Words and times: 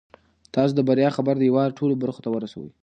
تاسو 0.53 0.71
د 0.75 0.79
بریا 0.89 1.09
خبر 1.17 1.35
د 1.37 1.41
هیواد 1.49 1.69
ټولو 1.79 1.93
برخو 2.03 2.23
ته 2.25 2.29
ورسوئ. 2.31 2.69